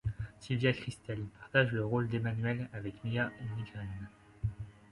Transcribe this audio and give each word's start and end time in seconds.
Sylvia 0.39 0.73
Kristel 0.73 1.19
partage 1.39 1.73
le 1.73 1.85
rôle 1.85 2.09
d'Emmanuelle 2.09 2.67
avec 2.73 2.95
Mia 3.03 3.29
Nygren. 3.55 3.87